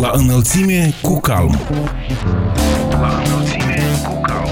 [0.00, 1.58] La înălțime cu calm.
[2.90, 4.50] La înălțime cu calm.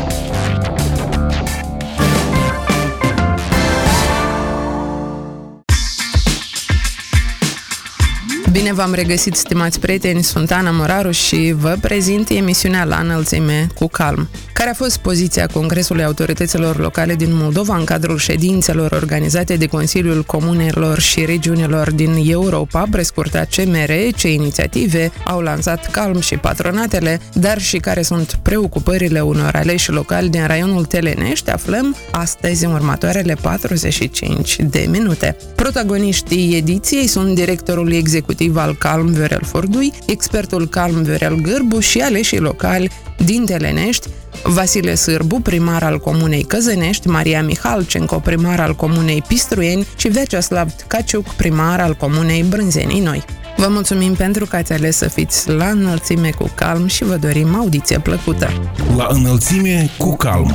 [8.51, 13.87] Bine v-am regăsit, stimați prieteni, sunt Ana Moraru și vă prezint emisiunea La înălțime cu
[13.87, 14.29] calm.
[14.65, 20.23] Care a fost poziția Congresului Autorităților Locale din Moldova în cadrul ședințelor organizate de Consiliul
[20.23, 27.61] Comunelor și Regiunilor din Europa, prescurtat CMR, ce inițiative au lansat calm și patronatele, dar
[27.61, 34.57] și care sunt preocupările unor aleși locali din raionul Telenești, aflăm astăzi în următoarele 45
[34.61, 35.37] de minute.
[35.55, 42.39] Protagoniștii ediției sunt directorul executiv al Calm Viorel Fordui, expertul Calm Viorel Gârbu și aleșii
[42.39, 42.91] locali
[43.25, 44.09] din Telenești,
[44.43, 51.27] Vasile Sârbu, primar al comunei Căzănești, Maria Mihalcenco, primar al comunei Pistruieni și Veceslav Caciuc,
[51.27, 53.25] primar al comunei Brânzenii Noi.
[53.57, 57.55] Vă mulțumim pentru că ați ales să fiți la înălțime cu calm și vă dorim
[57.57, 58.49] audiție plăcută.
[58.97, 60.55] La înălțime cu calm.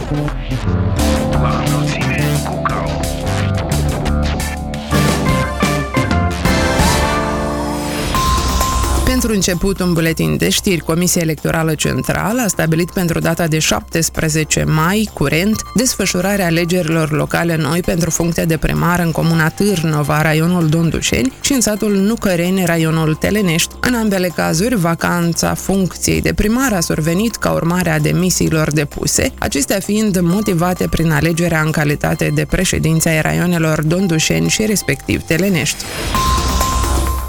[1.31, 2.08] La înălțime
[9.19, 14.63] Pentru început, un buletin de știri, Comisia Electorală Centrală a stabilit pentru data de 17
[14.63, 21.33] mai, curent, desfășurarea alegerilor locale noi pentru funcția de primar în comuna Târnova, raionul Dondușeni,
[21.41, 23.75] și în satul Nucăreni, raionul Telenești.
[23.81, 29.79] În ambele cazuri, vacanța funcției de primar a survenit ca urmare a demisiilor depuse, acestea
[29.79, 35.83] fiind motivate prin alegerea în calitate de președinția ai raionelor Dondușeni și respectiv Telenești.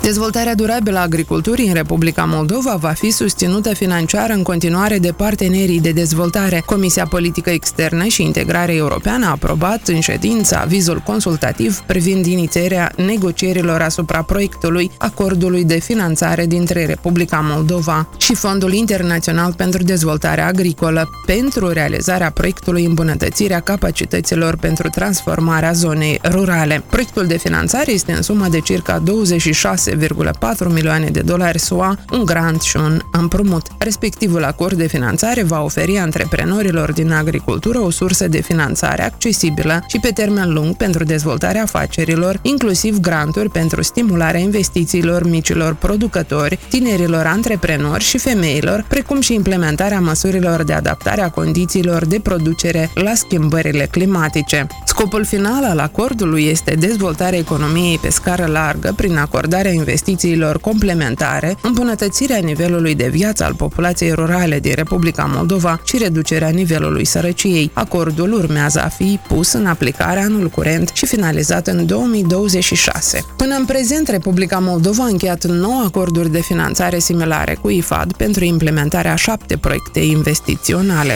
[0.02, 5.80] Dezvoltarea durabilă a agriculturii în Republica Moldova va fi susținută financiar în continuare de partenerii
[5.80, 6.62] de dezvoltare.
[6.66, 13.80] Comisia Politică Externă și Integrare Europeană a aprobat în ședință avizul consultativ privind inițierea negocierilor
[13.80, 21.68] asupra proiectului acordului de finanțare dintre Republica Moldova și Fondul Internațional pentru Dezvoltare Agricolă pentru
[21.68, 26.82] realizarea proiectului îmbunătățirea capacităților pentru transformarea zonei rurale.
[26.90, 32.24] Proiectul de finanțare este în sumă de circa 26 6,4 milioane de dolari SUA, un
[32.24, 33.66] grant și un împrumut.
[33.78, 39.98] Respectivul acord de finanțare va oferi antreprenorilor din agricultură o sursă de finanțare accesibilă și
[40.00, 48.04] pe termen lung pentru dezvoltarea afacerilor, inclusiv granturi pentru stimularea investițiilor micilor producători, tinerilor antreprenori
[48.04, 54.66] și femeilor, precum și implementarea măsurilor de adaptare a condițiilor de producere la schimbările climatice.
[54.84, 62.38] Scopul final al acordului este dezvoltarea economiei pe scară largă prin acordarea investițiilor complementare, îmbunătățirea
[62.38, 67.70] nivelului de viață al populației rurale din Republica Moldova și reducerea nivelului sărăciei.
[67.72, 73.24] Acordul urmează a fi pus în aplicare anul curent și finalizat în 2026.
[73.36, 78.44] Până în prezent, Republica Moldova a încheiat 9 acorduri de finanțare similare cu IFAD pentru
[78.44, 81.14] implementarea șapte proiecte investiționale.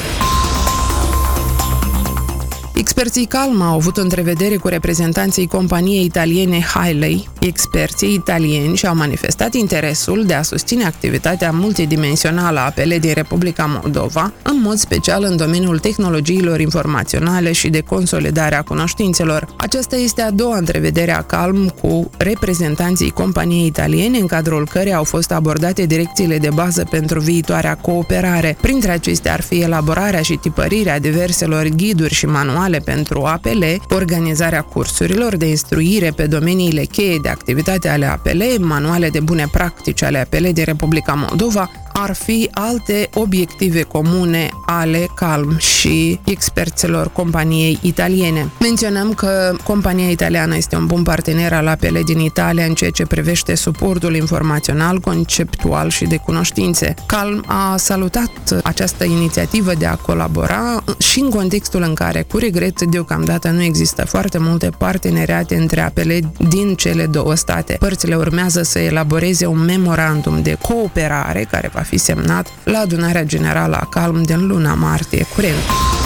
[2.77, 7.29] Experții Calm au avut o întrevedere cu reprezentanții companiei italiene Hiley.
[7.41, 14.33] Experții italieni și-au manifestat interesul de a susține activitatea multidimensională a apele din Republica Moldova,
[14.43, 19.47] în mod special în domeniul tehnologiilor informaționale și de consolidare a cunoștințelor.
[19.57, 25.05] Aceasta este a doua întrevedere a Calm cu reprezentanții companiei italiene, în cadrul cărei au
[25.05, 28.57] fost abordate direcțiile de bază pentru viitoarea cooperare.
[28.61, 34.63] Printre acestea ar fi elaborarea și tipărirea diverselor ghiduri și manuale manuale pentru APL, organizarea
[34.63, 40.19] cursurilor de instruire pe domeniile cheie de activitate ale APL, manuale de bune practici ale
[40.19, 48.51] APL din Republica Moldova, ar fi alte obiective comune ale Calm și experților companiei italiene.
[48.61, 53.07] Menționăm că compania italiană este un bun partener al APL din Italia în ceea ce
[53.07, 56.95] privește suportul informațional, conceptual și de cunoștințe.
[57.07, 62.83] Calm a salutat această inițiativă de a colabora și în contextul în care, cu regret,
[62.83, 66.11] deocamdată nu există foarte multe parteneriate între APL
[66.49, 67.77] din cele două state.
[67.79, 73.77] Părțile urmează să elaboreze un memorandum de cooperare care va fi semnat la adunarea generală
[73.77, 76.04] a Calm din luna martie curent.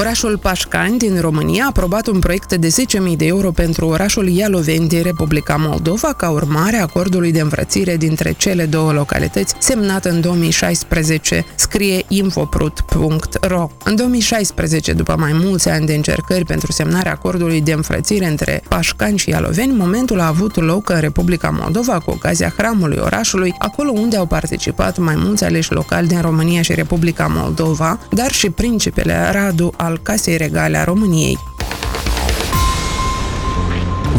[0.00, 2.68] Orașul Pașcani din România a aprobat un proiect de
[3.10, 7.96] 10.000 de euro pentru orașul Ialoveni din Republica Moldova ca urmare a acordului de învrățire
[7.96, 13.70] dintre cele două localități semnat în 2016, scrie infoprut.ro.
[13.84, 19.18] În 2016, după mai mulți ani de încercări pentru semnarea acordului de înfrățire între Pașcani
[19.18, 24.16] și Ialoveni, momentul a avut loc în Republica Moldova cu ocazia hramului orașului, acolo unde
[24.16, 29.72] au participat mai mulți aleși locali din România și Republica Moldova, dar și principele Radu
[29.76, 31.38] al Casei Regale a României.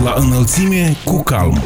[0.03, 1.61] La înălțime cu calm.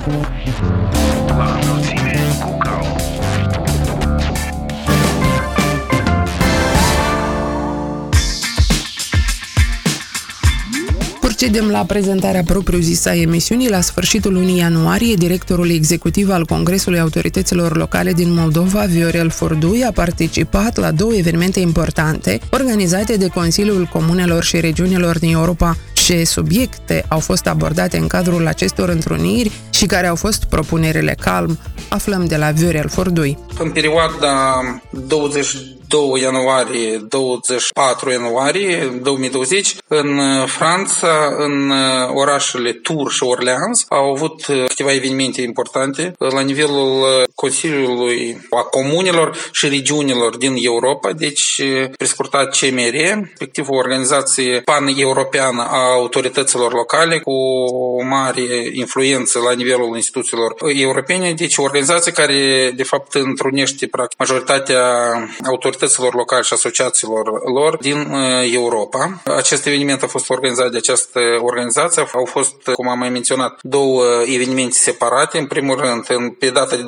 [11.37, 13.69] Procedem la prezentarea propriu-zisă a emisiunii.
[13.69, 19.91] La sfârșitul lunii ianuarie, directorul executiv al Congresului Autorităților Locale din Moldova, Viorel Fordui, a
[19.91, 27.05] participat la două evenimente importante organizate de Consiliul Comunelor și Regiunilor din Europa ce subiecte
[27.07, 31.59] au fost abordate în cadrul acestor întruniri și care au fost propunerile calm,
[31.89, 33.37] aflăm de la Viorel Fordui.
[33.59, 34.33] În perioada
[35.87, 41.71] 22 ianuarie 24 ianuarie 2020 în Franța, în
[42.13, 49.67] orașele Tours și Orleans au avut câteva evenimente importante la nivelul Consiliului a Comunelor și
[49.67, 51.61] Regiunilor din Europa, deci
[51.97, 52.93] prescurtat CMR,
[53.29, 61.33] respectiv o organizație pan-europeană a autorităților locale cu o mare influență la nivelul instituțiilor europene,
[61.33, 64.81] deci o organizație care de fapt întrunește practic majoritatea
[65.45, 65.74] autorităților
[66.13, 69.21] locale și asociațiilor lor din uh, Europa.
[69.25, 72.07] Acest eveniment a fost organizat de această organizație.
[72.13, 75.37] Au fost, cum am mai menționat, două evenimente separate.
[75.37, 76.87] În primul rând, în, pe data de 22-23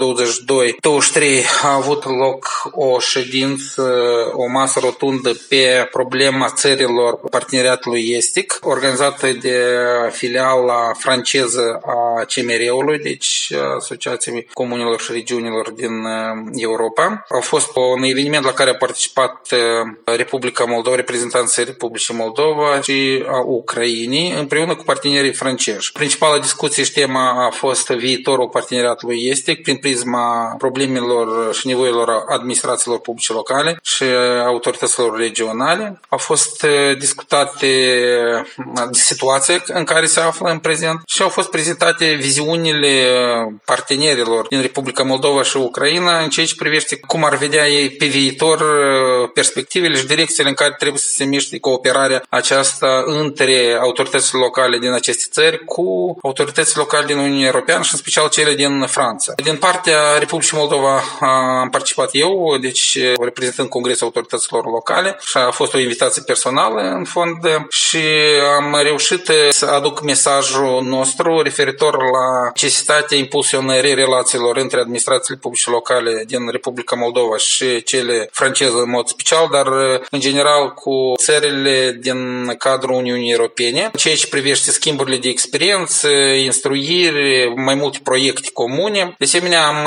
[1.63, 3.91] a avut loc o ședință,
[4.33, 9.63] o masă rotundă pe problema țărilor parteneriatului estic, organizată organizată de
[10.11, 17.25] filiala franceză a CMR-ului, deci Asociației Comunilor și Regiunilor din uh, Europa.
[17.29, 23.23] A fost un eveniment la care a participat uh, Republica Moldova, reprezentanții Republicii Moldova și
[23.27, 25.91] a Ucrainei, împreună cu partenerii francezi.
[25.91, 32.99] Principala discuție și tema a fost viitorul parteneriatului estic prin prisma problemelor și nevoilor administrațiilor
[32.99, 34.03] publice locale și
[34.45, 35.99] autorităților regionale.
[36.09, 37.67] Au fost uh, discutate
[38.91, 43.07] situație în care se află în prezent și au fost prezentate viziunile
[43.65, 48.05] partenerilor din Republica Moldova și Ucraina în ceea ce privește cum ar vedea ei pe
[48.05, 48.61] viitor
[49.33, 54.91] perspectivele și direcțiile în care trebuie să se miște cooperarea aceasta între autoritățile locale din
[54.91, 59.33] aceste țări cu autoritățile locale din Uniunea Europeană și în special cele din Franța.
[59.43, 65.73] Din partea Republicii Moldova am participat eu, deci reprezentând Congresul Autorităților Locale și a fost
[65.73, 67.37] o invitație personală în fond
[67.69, 68.01] și
[68.57, 76.23] am reușit să aduc mesajul nostru referitor la necesitatea impulsionării relațiilor între administrațiile publice locale
[76.27, 79.67] din Republica Moldova și cele franceze în mod special, dar
[80.09, 86.07] în general cu țările din cadrul Uniunii Europene, ceea ce privește schimburile de experiență,
[86.43, 89.15] instruiri, mai multe proiecte comune.
[89.17, 89.85] De asemenea, am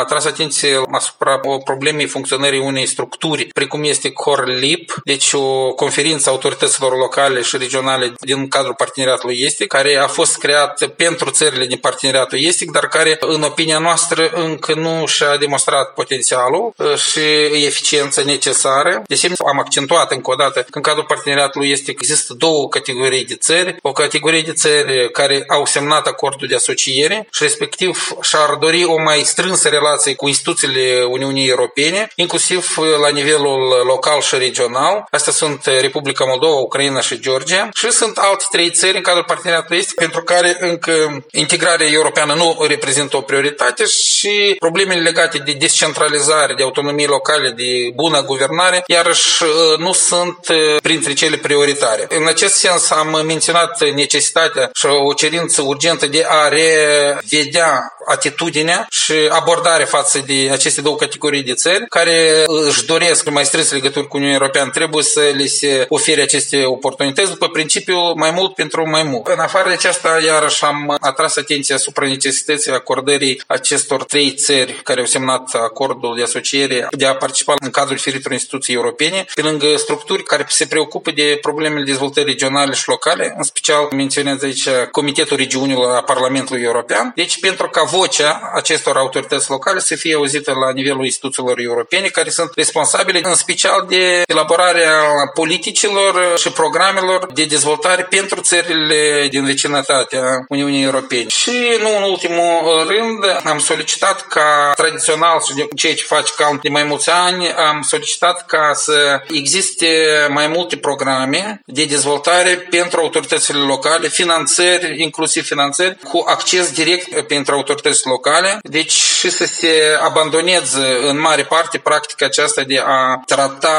[0.00, 7.42] atras atenție asupra problemei funcționării unei structuri, precum este CORLIP, deci o conferință autorităților locale
[7.42, 12.70] și regionale din cadrul parteneriatului estic, care a fost creat pentru țările din parteneriatul estic,
[12.70, 17.20] dar care, în opinia noastră, încă nu și-a demonstrat potențialul uh, și
[17.66, 19.02] eficiența necesară.
[19.06, 23.24] De asemenea, am accentuat încă o dată că în cadrul parteneriatului estic există două categorii
[23.24, 23.76] de țări.
[23.82, 29.00] O categorie de țări care au semnat acordul de asociere și respectiv și-ar dori o
[29.00, 35.04] mai strânsă relație cu instituțiile Uniunii Europene, inclusiv la nivelul local și regional.
[35.10, 39.78] Astea sunt Republica Moldova, Ucraina și Georgia și sunt alte trei țări în cadrul parteneriatului
[39.78, 46.54] estic pentru care încă integrarea europeană nu reprezintă o prioritate și problemele legate de descentralizare,
[46.54, 52.06] de autonomie locale, de bună guvernare, iarăși uh, nu sunt uh, printre cele prioritare.
[52.08, 59.12] În acest sens am menționat necesitatea și o cerință urgentă de a revedea atitudinea și
[59.28, 64.16] abordarea față de aceste două categorii de țări care își doresc mai strânse legături cu
[64.16, 69.02] Uniunea Europeană, trebuie să le se ofere aceste oportunități după principiul mai mult pentru mai
[69.02, 69.26] mult.
[69.26, 75.00] În afară de aceasta, iarăși am atras atenția asupra necesității acordării acestor trei țări care
[75.00, 79.76] au semnat acordul de asociere de a participa în cadrul diferitor instituții europene, pe lângă
[79.76, 85.36] structuri care se preocupă de problemele dezvoltării regionale și locale, în special menționez aici Comitetul
[85.36, 87.12] Regiunilor a Parlamentului European.
[87.14, 92.30] Deci, pentru ca vocea acestor autorități locale să fie auzită la nivelul instituțiilor europene, care
[92.30, 95.00] sunt responsabile în special de elaborarea
[95.34, 101.26] politicilor și programelor de dezvoltare pentru țările din vecinătatea Uniunii Europene.
[101.28, 106.58] Și nu în ultimul rând am solicitat ca tradițional și de ceea ce face CALM
[106.62, 109.86] de mai mulți ani, am solicitat ca să existe
[110.28, 117.54] mai multe programe de dezvoltare pentru autoritățile locale, finanțări, inclusiv finanțări, cu acces direct pentru
[117.54, 118.58] autoritățile locale.
[118.62, 123.70] Deci și să se abandoneze în mare parte practica aceasta de a trata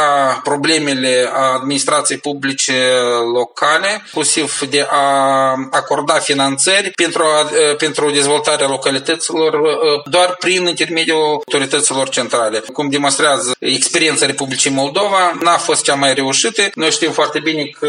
[0.44, 2.74] problemele administrației publice
[3.34, 9.60] locale, inclusiv de a acorda finanțări pentru, a, pentru dezvoltarea localităților
[10.10, 12.60] doar prin intermediul autorităților centrale.
[12.60, 16.62] Cum demonstrează experiența Republicii Moldova, n-a fost cea mai reușită.
[16.76, 17.88] Noi știm foarte bine că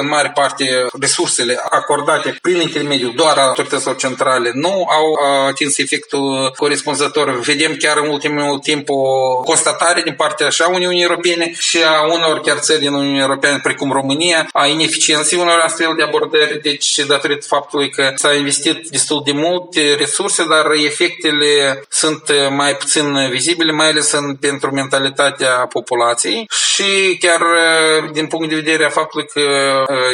[0.00, 0.64] în mare parte
[1.00, 5.06] resursele acordate prin intermediul doar a autorităților centrale nu au
[5.48, 7.40] atins efectul corespunzător.
[7.40, 9.02] Vedem chiar în ultimul timp o
[9.44, 13.92] constatare din partea așa Uniunii Europene și a unor chiar țări din Uniunea Europeană, precum
[13.92, 19.32] România, a ineficienței unor astfel de abordări, deci datorită faptului că s-a investit destul de
[19.32, 25.16] multe resurse, dar efectele sunt mai puțin vizibile, mai ales în, pentru mentalitatea
[25.68, 27.42] populației și chiar
[28.12, 29.40] din punct de vedere a faptului că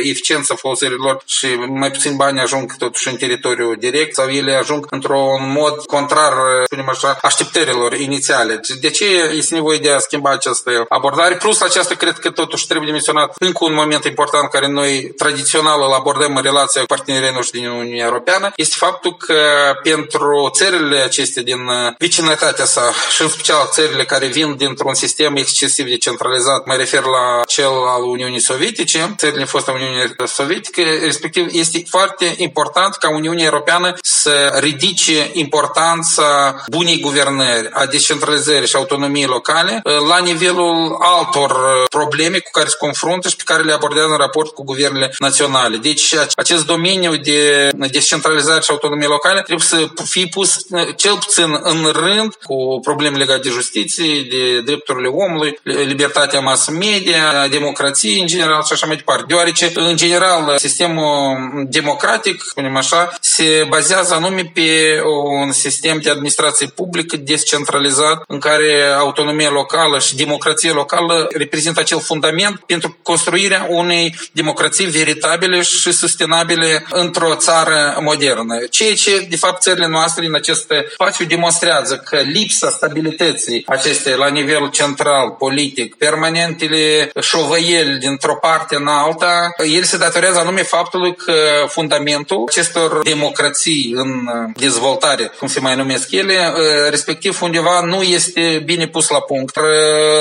[0.02, 5.52] eficiența folosirilor și mai puțin bani ajung totuși în teritoriu direct sau ele ajung într-un
[5.52, 6.32] mod contrar,
[6.64, 8.60] spunem așa, așteptărilor inițiale.
[8.80, 9.04] De ce
[9.36, 11.36] este nevoie de a schimba această abordare?
[11.36, 15.92] Plus aceasta cred că totuși trebuie menționat încă un moment important care noi tradițional îl
[15.92, 19.34] abordăm în relația cu partenerii noștri din Uniunea Europeană, este faptul că
[19.82, 21.58] pentru țările acestea din
[21.98, 27.02] vecinătatea sa și în special țările care vin dintr-un sistem excesiv de centralizat, mă refer
[27.02, 33.44] la cel al Uniunii Sovietice, țările foste Uniunii Sovietice, respectiv este foarte important ca Uniunea
[33.44, 41.56] Europeană să ridice importanța bunei guvernări, a descentralizării și autonomiei locale la nivelul altor
[41.88, 45.76] probleme cu care se confruntă și pe care le abordează în raport cu guvernele naționale.
[45.76, 51.90] Deci acest domeniu de descentralizare și autonomie locale trebuie să fie pus cel puțin în
[51.92, 54.22] rând cu probleme legate de justiție,
[54.64, 59.24] de drepturile omului, libertatea mass media, democrație în general și așa mai departe.
[59.28, 61.36] Deoarece, în general, sistemul
[61.68, 65.00] democratic, spunem așa, se bazează anume pe
[65.40, 72.00] un sistem de administrație publică descentralizat în care autonomia locală și democrația locală reprezintă acel
[72.00, 78.58] fundament pentru construirea unei democrații veritabile și sustenabile într-o țară modernă.
[78.70, 84.28] Ceea ce, de fapt, țările noastre în acest spațiu demonstrează că lipsa stabilității acestei la
[84.28, 91.34] nivel central, politic, permanentele șovăieli dintr-o parte în alta, el se datorează anume faptului că
[91.66, 96.52] fundamentul acestor democrații în dezvoltare, cum se mai numesc ele,
[96.90, 99.56] respectiv undeva nu este bine pus la punct.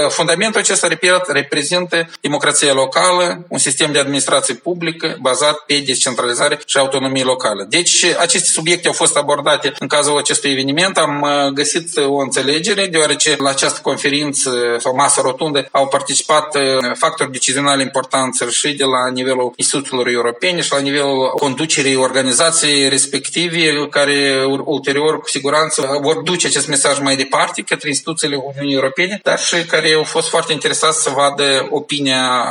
[0.09, 6.77] Fundamentul acesta, repet, reprezintă democrația locală, un sistem de administrație publică bazat pe descentralizare și
[6.77, 7.65] autonomie locală.
[7.69, 10.97] Deci, aceste subiecte au fost abordate în cazul acestui eveniment.
[10.97, 14.42] Am găsit o înțelegere, deoarece la această conferință
[14.77, 16.57] sau masă rotundă au participat
[16.93, 23.87] factori decizionali importanți și de la nivelul instituțiilor europene și la nivelul conducerii organizației respective,
[23.89, 29.39] care ulterior, cu siguranță, vor duce acest mesaj mai departe către instituțiile Uniunii Europene, dar
[29.39, 32.45] și care au fost foarte interesați să vadă opinia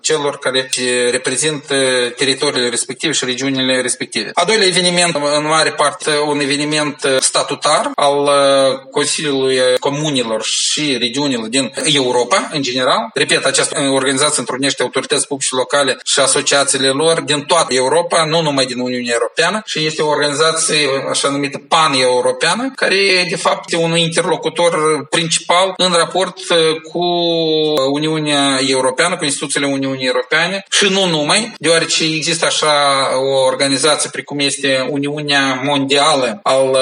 [0.00, 0.68] celor care
[1.10, 1.74] reprezintă
[2.16, 4.30] teritoriile respective și regiunile respective.
[4.34, 8.30] A doilea eveniment, în mare parte, un eveniment statutar al
[8.90, 13.10] Consiliului Comunilor și regiunilor din Europa, în general.
[13.14, 18.66] Repet, această organizație întrunește autorități publice locale și asociațiile lor din toată Europa, nu numai
[18.66, 23.96] din Uniunea Europeană, și este o organizație așa numită pan-europeană, care de fapt este un
[23.96, 26.38] interlocutor principal în raport
[26.92, 27.04] cu
[27.92, 32.72] Uniunea Europeană, cu instituțiile Uniunii Europene și nu numai, deoarece există așa
[33.32, 36.76] o organizație precum este Uniunea Mondială al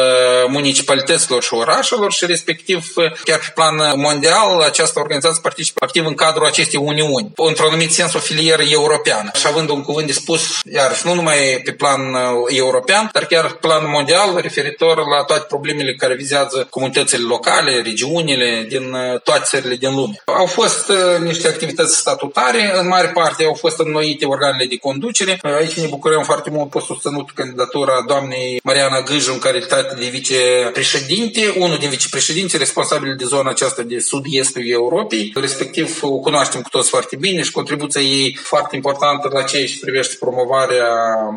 [0.48, 2.92] municipalităților și orașelor și respectiv
[3.24, 4.29] chiar pe plan mondial
[4.64, 9.30] această organizație participă activ în cadrul acestei uniuni, într-un anumit sens o filieră europeană.
[9.34, 12.00] Și având un cuvânt de spus, iar nu numai pe plan
[12.48, 18.66] european, dar chiar pe plan mondial, referitor la toate problemele care vizează comunitățile locale, regiunile
[18.68, 20.22] din toate țările din lume.
[20.24, 25.40] Au fost niște activități statutare, în mare parte au fost înnoite organele de conducere.
[25.42, 31.54] Aici ne bucurăm foarte mult pe susținut candidatura doamnei Mariana Gâju în calitate de vicepreședinte,
[31.56, 36.88] unul din vicepreședinți responsabili de zona aceasta de sud-estul Europei, respectiv o cunoaștem cu toți
[36.88, 40.86] foarte bine și contribuția ei foarte importantă la ceea ce privește promovarea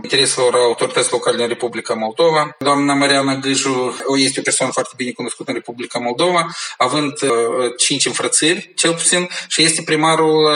[0.04, 2.56] intereselor autorități locale din Republica Moldova.
[2.60, 6.48] Doamna Mariana Gâju este o persoană foarte bine cunoscută în Republica Moldova,
[6.78, 7.30] având uh,
[7.78, 10.52] cinci înfrățări, cel puțin, și este primarul uh,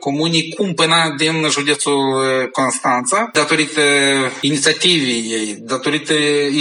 [0.00, 3.80] comunii Cumpăna din județul uh, Constanța, datorită
[4.40, 6.12] inițiativei ei, datorită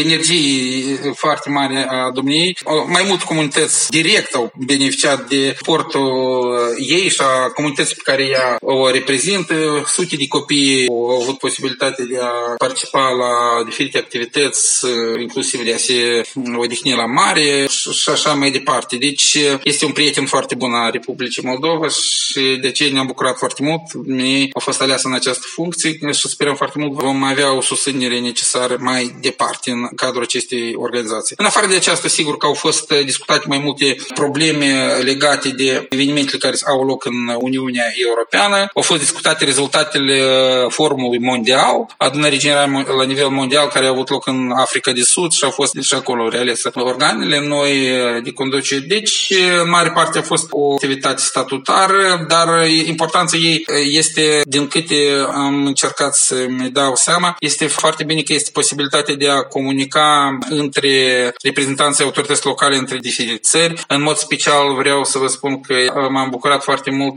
[0.06, 2.58] energiei foarte mari a domniei.
[2.88, 8.58] Mai multe comunități direct au beneficiat de portul ei și a comunității pe care ea
[8.62, 9.56] o reprezintă.
[9.88, 14.86] Sute de copii au avut posibilitatea de a participa la diferite activități,
[15.22, 16.22] inclusiv de a se
[16.56, 18.96] odihnit la mare și așa mai departe.
[18.96, 23.64] Deci este un prieten foarte bun a Republicii Moldova și de ce ne-am bucurat foarte
[23.64, 23.82] mult.
[24.06, 28.20] Mie a fost ales în această funcție și sperăm foarte mult vom avea o susținere
[28.20, 31.36] necesară mai departe în cadrul acestei organizații.
[31.40, 36.38] În afară de aceasta, sigur că au fost discutate mai multe probleme legate de evenimentele
[36.38, 38.70] care au loc în Uniunea Europeană.
[38.74, 40.22] Au fost discutate rezultatele
[40.70, 45.32] forumului mondial, adunării generale la nivel mondial care a avut loc în Africa de Sud
[45.32, 47.90] și au fost și acolo reales organele noi
[48.24, 48.86] de conducere.
[48.88, 49.34] Deci,
[49.64, 52.48] în mare parte a fost o activitate statutară, dar
[52.86, 54.96] importanța ei este, din câte
[55.34, 61.34] am încercat să-mi dau seama, este foarte bine că este posibilitatea de a comunica între
[61.44, 63.84] reprezentanții autorități locale între diferite țări.
[63.88, 65.76] În mod special vreau să vă spun că
[66.10, 67.16] m-am bucurat foarte mult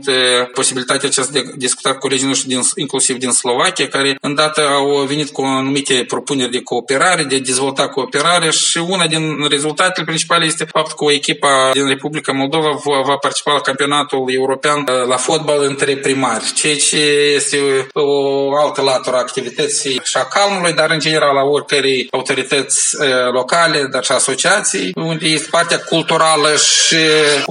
[0.53, 5.05] posibilitatea aceasta de a discuta cu colegii noștri din, inclusiv din Slovacia, care îndată au
[5.07, 10.45] venit cu anumite propuneri de cooperare, de a dezvolta cooperarea și una din rezultatele principale
[10.45, 12.69] este faptul că o echipă din Republica Moldova
[13.05, 16.97] va participa la campionatul european la fotbal între primari, ceea ce
[17.35, 17.57] este
[17.93, 22.95] o altă latură a activității și a calmului, dar în general a oricărei autorități
[23.31, 26.95] locale, dar și asociații, unde este partea culturală și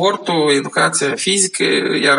[0.07, 1.65] sportul, educația fizică,
[2.03, 2.19] iar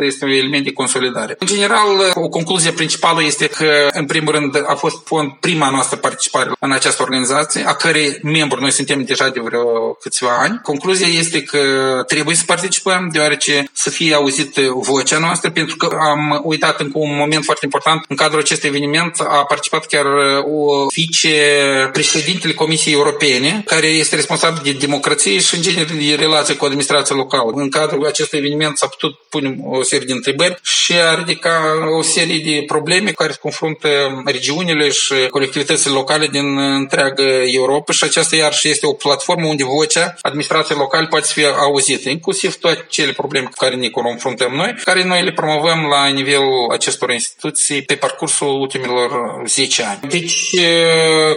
[0.00, 1.36] este un element de consolidare.
[1.38, 4.96] În general, o concluzie principală este că, în primul rând, a fost
[5.40, 10.36] prima noastră participare în această organizație, a cărei membru noi suntem deja de vreo câțiva
[10.38, 10.60] ani.
[10.62, 11.58] Concluzia este că
[12.06, 17.16] trebuie să participăm, deoarece să fie auzită vocea noastră, pentru că am uitat încă un
[17.16, 18.04] moment foarte important.
[18.08, 20.06] În cadrul acestui eveniment a participat chiar
[20.44, 26.64] o vicepreședintele Comisiei Europene, care este responsabil de democrație și, în genere, de relație cu
[26.64, 27.50] administrația locală.
[27.54, 31.60] În cadrul acestui eveniment s-a putut pune o serie de întrebări și a ridicat
[31.98, 33.88] o serie de probleme care se confruntă
[34.24, 40.14] regiunile și colectivitățile locale din întreaga Europa și aceasta iarăși este o platformă unde vocea
[40.20, 45.04] administrației locale poate fi auzită, inclusiv toate cele probleme cu care ne confruntăm noi, care
[45.04, 49.10] noi le promovăm la nivelul acestor instituții pe parcursul ultimilor
[49.46, 50.00] 10 ani.
[50.08, 50.56] Deci,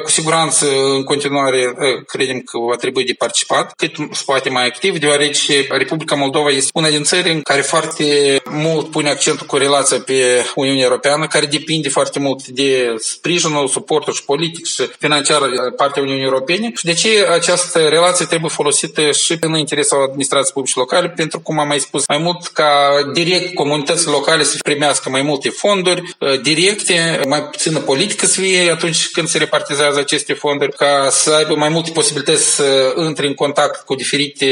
[0.04, 0.66] cu siguranță,
[0.96, 1.74] în continuare,
[2.08, 6.70] credem că va trebui de participat, cât se poate mai activ, deoarece Republica Moldova este
[6.74, 11.46] una din țări în care foarte mult pune accentul cu relația pe Uniunea Europeană, care
[11.46, 15.42] depinde foarte mult de sprijinul, suportul și politic și financiar
[15.76, 16.72] partea Uniunii Europene.
[16.76, 21.60] Și de ce această relație trebuie folosită și în interesul administrației publice locale, pentru cum
[21.60, 22.70] am mai spus mai mult, ca
[23.14, 28.72] direct comunitățile locale să primească mai multe fonduri uh, directe, mai puțină politică să fie
[28.72, 33.34] atunci când se repartizează aceste fonduri, ca să aibă mai multe posibilități să intre în
[33.34, 34.46] contact cu diferite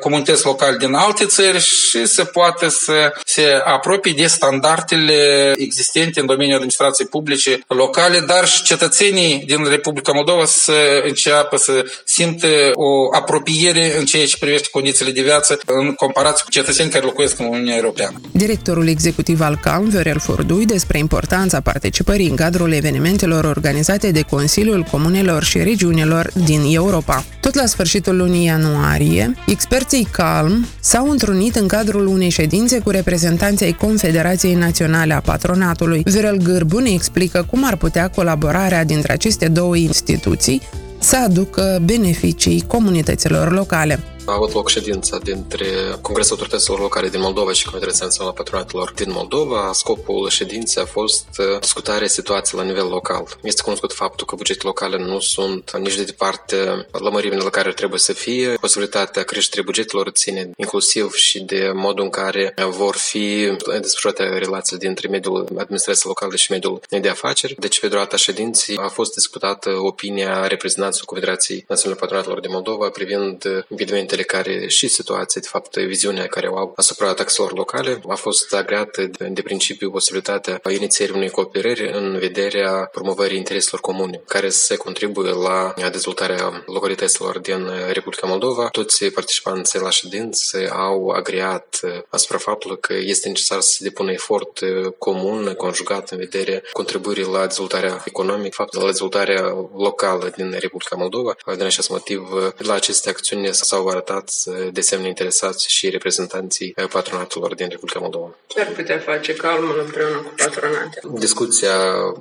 [0.00, 6.26] comunități locale din alte țări și să poată să se apropie de standardele existente în
[6.26, 13.16] domeniul administrației publice locale, dar și cetățenii din Republica Moldova să înceapă să simtă o
[13.16, 17.46] apropiere în ceea ce privește condițiile de viață în comparație cu cetățenii care locuiesc în
[17.46, 18.20] Uniunea Europeană.
[18.32, 24.82] Directorul executiv al CAM, Viorel Fordui, despre importanța participării în cadrul evenimentelor organizate de Consiliul
[24.82, 27.24] Comunelor și Regiunilor din Europa.
[27.40, 33.72] Tot la sfârșitul lunii ianuarie, experții CALM s-au întrunit în cadrul unei ședințe cu reprezentanții
[33.72, 36.02] Confederației Naționale a Patronatului.
[36.04, 40.60] Viorel Gârbu ne explică cum ar putea colaborarea dintre aceste două instituții
[40.98, 45.66] să aducă beneficii comunităților locale a avut loc ședința dintre
[46.02, 49.70] Congresul Autorităților Locale din Moldova și Confederația Națională a Patronatelor din Moldova.
[49.72, 53.38] Scopul ședinței a fost uh, discutarea situației la nivel local.
[53.42, 57.98] Este cunoscut faptul că bugetele locale nu sunt nici de departe lămărimile la care trebuie
[57.98, 58.48] să fie.
[58.48, 65.08] Posibilitatea creșterii bugetelor ține inclusiv și de modul în care vor fi desfășurate relațiile dintre
[65.08, 67.54] mediul administrației locale și mediul de afaceri.
[67.58, 73.64] Deci, pe durata ședinței a fost discutată opinia reprezentanților Confederației Naționale Patronatelor din Moldova privind
[73.68, 78.14] evenimente elementele care și situația, de fapt, viziunea care o au asupra taxelor locale, a
[78.14, 84.50] fost agreată de, de principiu posibilitatea inițierii unei cooperări în vederea promovării intereselor comune, care
[84.50, 88.68] să contribuie la dezvoltarea localităților din Republica Moldova.
[88.68, 94.60] Toți participanții la ședințe au agreat asupra faptului că este necesar să se depună efort
[94.98, 99.42] comun, conjugat în vederea contribuirii la dezvoltarea economică, fapt, la dezvoltarea
[99.76, 101.34] locală din Republica Moldova.
[101.56, 102.20] Din acest motiv,
[102.56, 108.34] la aceste acțiuni s-au arătat mandatat de semne interesați și reprezentanții patronatelor din Republica Moldova.
[108.46, 111.00] Ce ar putea face calmul împreună cu patronate?
[111.18, 111.72] Discuția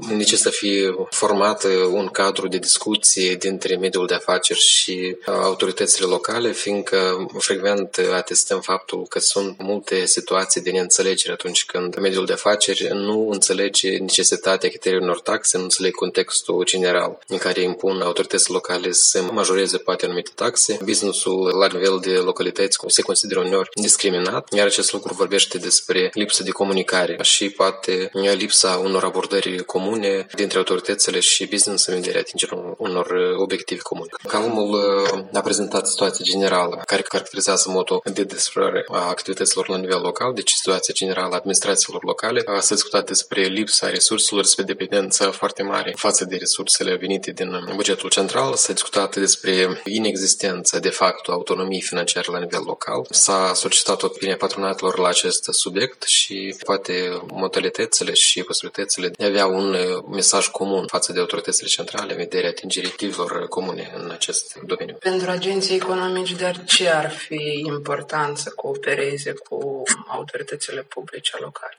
[0.10, 6.52] necesită să fie formată un cadru de discuție dintre mediul de afaceri și autoritățile locale,
[6.52, 12.90] fiindcă frecvent atestăm faptul că sunt multe situații de neînțelegere atunci când mediul de afaceri
[12.94, 18.92] nu înțelege necesitatea criteriilor unor taxe, nu înțelege contextul general în care impun autoritățile locale
[18.92, 20.80] să majoreze poate anumite taxe.
[20.84, 26.44] Businessul la nivel de localități se consideră uneori discriminat, iar acest lucru vorbește despre lipsă
[26.44, 32.76] de comunicare și poate lipsa unor abordări comune dintre autoritățile și business în vederea atingerea
[32.78, 33.08] unor
[33.38, 34.10] obiective comune.
[34.28, 34.74] Calmul
[35.14, 40.34] uh, a prezentat situația generală care caracterizează modul de desfășurare a activităților la nivel local,
[40.34, 42.44] deci situația generală a administrațiilor locale.
[42.60, 48.10] S-a discutat despre lipsa resurselor, despre dependență foarte mare față de resursele venite din bugetul
[48.10, 48.54] central.
[48.54, 53.06] S-a discutat despre inexistența de fapt autonomiei financiare la nivel local.
[53.10, 59.46] S-a solicitat opinia patronatelor la acest subiect și poate modalitățile și posibilitățile de a avea
[59.46, 59.76] un
[60.12, 64.96] mesaj comun față de autoritățile centrale în vederea atingerii obiectivelor comune în acest domeniu.
[65.00, 71.78] Pentru agenții economici, dar ce ar fi important să coopereze cu autoritățile publice locale?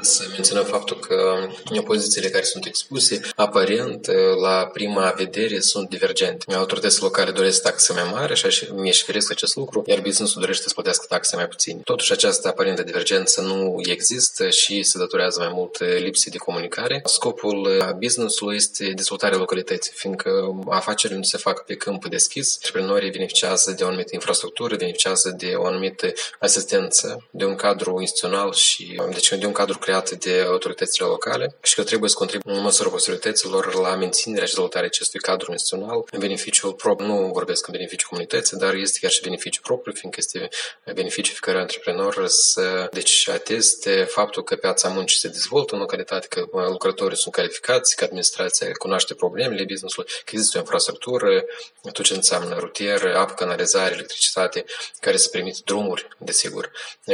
[0.00, 1.48] Să menționăm faptul că
[1.84, 4.06] pozițiile care sunt expuse, aparent,
[4.40, 6.54] la prima vedere, sunt divergente.
[6.54, 10.40] Autoritățile locale doresc taxe mai mari, așa și mi și firesc acest lucru, iar businessul
[10.40, 11.80] dorește să plătească taxe mai puține.
[11.84, 17.02] Totuși, această aparentă divergență nu există și se datorează mai mult lipsii de comunicare.
[17.04, 20.30] Scopul businessului este dezvoltarea localității, fiindcă
[20.68, 25.52] afacerile nu se fac pe câmp deschis, antreprenorii beneficiază de o anumită infrastructură, beneficiază de
[25.56, 31.06] o anumită asistență, de un cadru instituțional și deci de un cadru creat de autoritățile
[31.06, 35.50] locale și că trebuie să contribuie în măsură posibilităților la menținerea și dezvoltarea acestui cadru
[35.50, 37.06] instituțional în beneficiul propriu.
[37.06, 40.48] Nu vorbesc în beneficiul comunității, dar este chiar și beneficiu propriu, fiindcă este
[40.94, 46.46] beneficiu fiecare antreprenor să deci ateste faptul că piața muncii se dezvoltă în localitate, că
[46.52, 51.44] lucrătorii sunt calificați, că administrația cunoaște problemele business-ului, că există o infrastructură,
[51.92, 54.64] tot ce înseamnă rutier, apă, canalizare, electricitate,
[55.00, 56.70] care să permite drumuri, desigur,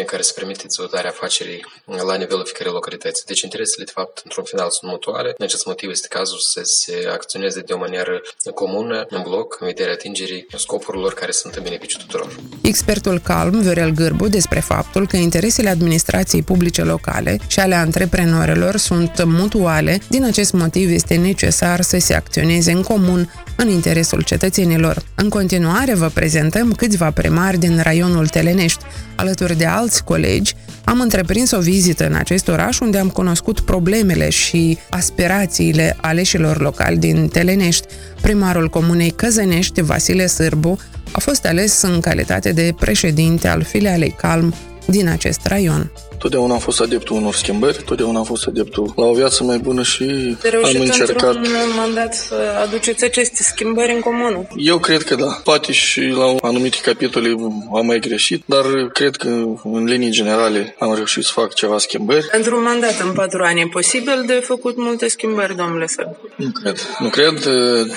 [0.06, 3.26] care să permite dezvoltarea afacerii la nivelul fiecărei localități.
[3.26, 5.34] Deci interesele, de fapt, într-un final sunt mutuale.
[5.38, 8.22] În acest motiv este cazul să se acționeze de o manieră
[8.54, 12.36] comună, în bloc, în vederea atingerii scopurilor care sunt în beneficiu tuturor.
[12.60, 19.24] Expertul calm, Viorel Gârbu, despre faptul că interesele administrației publice locale și ale antreprenorilor sunt
[19.24, 25.02] mutuale, din acest motiv este necesar să se acționeze în comun în interesul cetățenilor.
[25.14, 28.84] În continuare vă prezentăm câțiva primari din raionul Telenești.
[29.16, 30.54] Alături de alți colegi,
[30.90, 36.96] am întreprins o vizită în acest oraș unde am cunoscut problemele și aspirațiile aleșilor locali
[36.96, 37.86] din Telenești.
[38.20, 40.78] Primarul comunei Căzănești, Vasile Sârbu,
[41.12, 44.54] a fost ales în calitate de președinte al filialei Calm
[44.86, 45.90] din acest raion.
[46.20, 49.82] Totdeauna am fost adeptul unor schimbări, totdeauna am fost adeptul la o viață mai bună
[49.82, 51.34] și am încercat...
[51.34, 54.46] un mandat să aduceți aceste schimbări în comună?
[54.56, 55.40] Eu cred că da.
[55.44, 57.28] Poate și la anumite capitole
[57.74, 59.28] am mai greșit, dar cred că
[59.62, 62.26] în linii generale am reușit să fac ceva schimbări.
[62.26, 66.06] Pentru un mandat în patru ani e posibil de făcut multe schimbări, domnule Săr?
[66.36, 66.78] Nu cred.
[66.98, 67.48] Nu cred,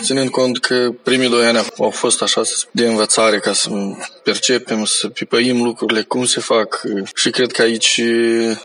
[0.02, 3.70] ținând cont că primii doi ani au fost așa de învățare ca să
[4.24, 6.82] percepem, să pipăim lucrurile, cum se fac
[7.16, 8.02] și cred că aici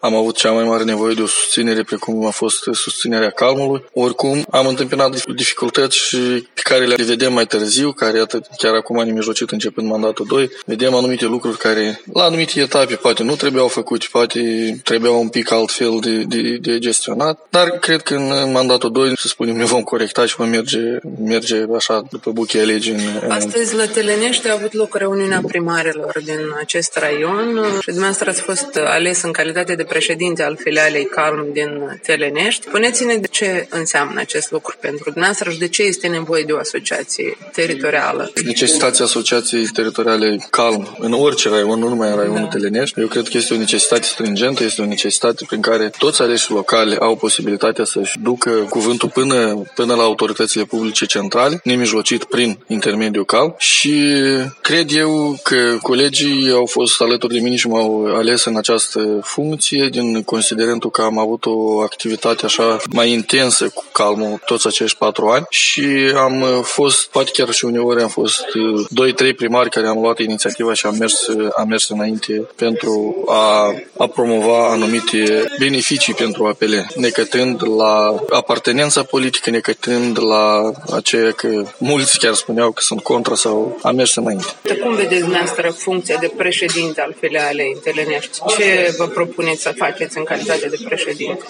[0.00, 3.84] am avut cea mai mare nevoie de o susținere precum a fost susținerea calmului.
[3.92, 8.98] Oricum, am întâmpinat dificultăți și pe care le vedem mai târziu, care atât chiar acum
[8.98, 13.68] am mijlocit începând mandatul 2, vedem anumite lucruri care la anumite etape poate nu trebuiau
[13.68, 14.40] făcute, poate
[14.84, 19.28] trebuiau un pic altfel de, de, de gestionat, dar cred că în mandatul 2, să
[19.28, 20.80] spunem, ne vom corecta și vom merge,
[21.24, 22.92] merge așa după buchea legii.
[22.92, 28.40] În, Astăzi la Telenești a avut loc reuniunea primarilor din acest raion și dumneavoastră ați
[28.40, 32.66] fost ales în calitate de președinte al filialei Calm din Telenești.
[32.68, 36.58] Spuneți-ne de ce înseamnă acest lucru pentru dumneavoastră și de ce este nevoie de o
[36.58, 38.32] asociație teritorială.
[38.44, 42.46] Necesitatea asociației teritoriale Calm în orice raion, nu numai în raionul da.
[42.46, 46.50] Telenești, eu cred că este o necesitate stringentă, este o necesitate prin care toți aleși
[46.50, 53.24] locale au posibilitatea să-și ducă cuvântul până, până la autoritățile publice centrale, nemijlocit prin intermediul
[53.24, 54.14] Calm și
[54.60, 59.17] cred eu că colegii au fost alături de mine și m-au m-au ales în această
[59.22, 64.98] funcție din considerentul că am avut o activitate așa mai intensă cu calmul toți acești
[64.98, 68.44] patru ani și am fost, poate chiar și uneori am fost
[68.88, 73.74] doi, trei primari care am luat inițiativa și am mers, am mers înainte pentru a,
[73.98, 82.18] a promova anumite beneficii pentru apele, necătând la apartenența politică, necătând la aceea că mulți
[82.18, 84.46] chiar spuneau că sunt contra sau am mers înainte.
[84.82, 88.38] Cum vedeți dumneavoastră funcția de președinte al filialei Telenești?
[88.48, 91.44] Ce vă propuneți să faceți în calitate de președinte?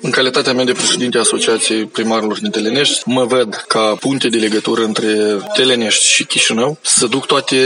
[0.00, 4.38] În calitatea mea de președinte a Asociației Primarilor din Telenești, mă văd ca punte de
[4.38, 7.56] legătură între Telenești și Chișinău, să duc toate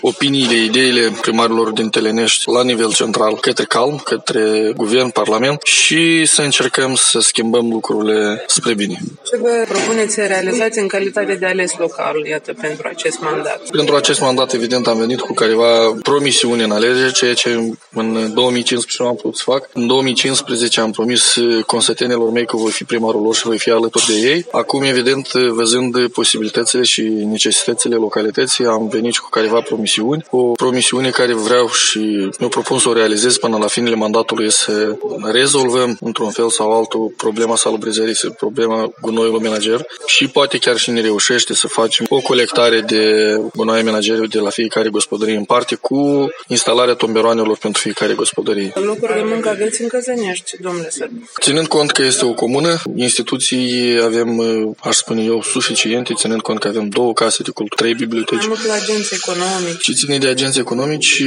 [0.00, 6.42] opiniile, ideile primarilor din Telenești la nivel central către calm, către guvern, parlament și să
[6.42, 8.98] încercăm să schimbăm lucrurile spre bine.
[9.30, 13.62] Ce vă propuneți să realizați în calitate de ales local, iată, pentru acest mandat?
[13.70, 17.50] Pentru acest mandat, evident, am venit cu careva promisiuni în alegeri, ceea ce
[17.92, 19.68] în 2015 nu am putut să fac.
[19.72, 24.06] În 2015 am promis consătenilor mei că voi fi primarul lor și voi fi alături
[24.06, 24.46] de ei.
[24.52, 30.24] Acum, evident, văzând posibilitățile și necesitățile localității, am venit cu careva promisiuni.
[30.30, 34.96] O promisiune care vreau și mi-o propun să o realizez până la finele mandatului să
[35.22, 41.00] rezolvăm într-un fel sau altul problema salubrizării, problema gunoiului menager și poate chiar și ne
[41.00, 46.28] reușește să facem o colectare de gunoi menager de la fiecare gospodărie în parte cu
[46.46, 48.72] instalarea tomberoanelor pentru fiecare gospodărie.
[48.84, 51.30] Locuri de muncă aveți în Căzănești, domnule Sărbu.
[51.40, 54.42] Ținând cont că este o comună, instituții avem,
[54.80, 58.38] aș spune eu, suficiente, ținând cont că avem două case de cultură, trei biblioteci.
[58.38, 59.82] Mai mult la agenții economici.
[59.82, 61.22] Și ține de agenții economici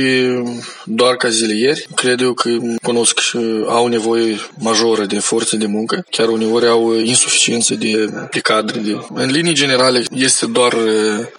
[0.85, 1.87] doar ca zilieri.
[1.95, 2.49] Cred eu că
[2.81, 3.37] cunosc și
[3.67, 6.05] au nevoie majoră de forțe de muncă.
[6.09, 8.79] Chiar uneori au insuficiență de, de cadre.
[8.79, 8.97] De...
[9.13, 10.75] În linii generale este doar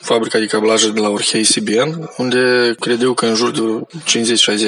[0.00, 3.60] fabrica de cablaje de la Orhei CBN, unde cred eu că în jur de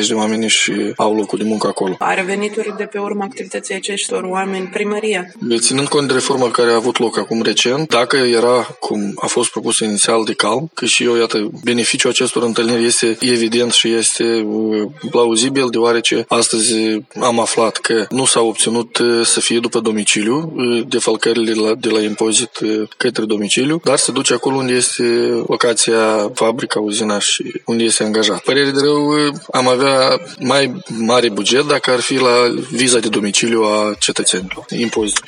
[0.04, 1.96] 50-60 de oameni și au locul de muncă acolo.
[1.98, 5.26] Are venituri de pe urma activității acestor oameni primăria?
[5.58, 9.50] Ținând cont de reforma care a avut loc acum recent, dacă era cum a fost
[9.50, 14.24] propus inițial de calm, că și eu, iată, beneficiul acestor întâlniri este evident și este
[14.46, 16.74] uh, plauzibil, deoarece astăzi
[17.20, 21.74] am aflat că nu s-a obținut uh, să fie după domiciliu, uh, defalcările de la,
[21.74, 22.50] de la impozit
[22.96, 25.02] către domiciliu, dar se duce acolo unde este
[25.46, 28.38] locația, fabrica, uzina și unde este angajat.
[28.38, 29.12] Părere de rău,
[29.52, 35.22] am avea mai mare buget dacă ar fi la viza de domiciliu a cetățenilor, impozit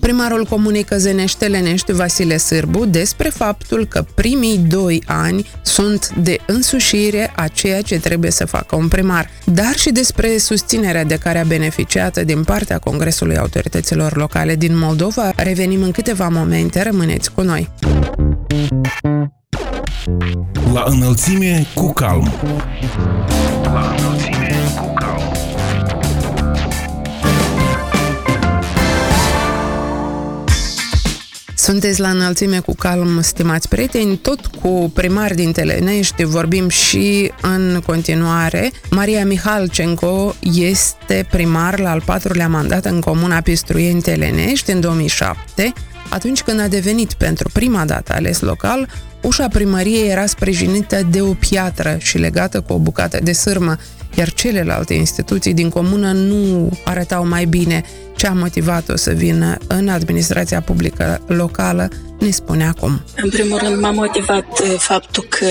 [0.00, 7.32] Primarul Comunei Căzenești Telenești, Vasile Sârbu, despre faptul că primii doi ani sunt de însușire
[7.36, 11.44] a ceea ce trebuie să facă un primar, dar și despre susținerea de care a
[11.44, 15.32] beneficiat din partea Congresului Autorităților Locale din Moldova.
[15.36, 17.70] Revenim în câteva momente, rămâneți cu noi.
[20.72, 22.32] La înălțime cu calm.
[23.62, 24.35] La înălțime
[31.66, 37.82] Sunteți la înălțime cu calm, stimați prieteni, tot cu primari din Telenești vorbim și în
[37.86, 38.70] continuare.
[38.90, 45.72] Maria Mihalcenco este primar la al patrulea mandat în comuna Pistruieni Telenești în 2007,
[46.10, 48.88] atunci când a devenit pentru prima dată ales local,
[49.22, 53.76] ușa primăriei era sprijinită de o piatră și legată cu o bucată de sârmă,
[54.14, 57.84] iar celelalte instituții din comună nu arătau mai bine
[58.16, 63.00] ce a motivat-o să vină în administrația publică locală ne spune acum.
[63.16, 65.46] În primul rând m-a motivat uh, faptul că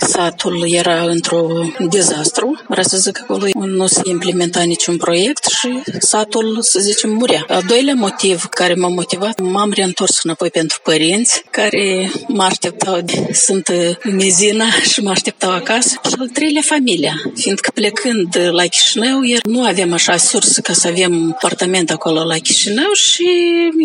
[0.00, 2.62] satul era într-un dezastru.
[2.68, 7.44] Vreau să zic că acolo nu se implementa niciun proiect și satul, să zicem, murea.
[7.48, 13.72] Al doilea motiv care m-a motivat, m-am reîntors înapoi pentru părinți care mă așteptau, sunt
[14.04, 16.00] mezina și mă așteptau acasă.
[16.08, 17.14] Și al treilea, familia.
[17.34, 22.92] Fiindcă plecând la Chișinău, nu aveam așa sursă ca să avem apartament acolo la Chișinău
[22.92, 23.26] și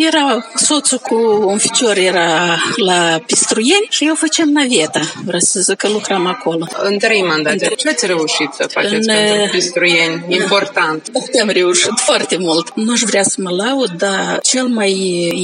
[0.08, 1.16] era soțul cu
[1.48, 5.02] un ficior, era era la Pistruieni și eu făceam naveta.
[5.26, 6.68] Vreau să zic că lucram acolo.
[6.82, 7.74] În trei mandate.
[7.78, 10.26] Ce ați reușit să faceți în, pentru Pistruieni?
[10.28, 11.10] Important.
[11.42, 12.72] Am reușit foarte mult.
[12.76, 14.94] Nu-aș vrea să mă laud, dar cel mai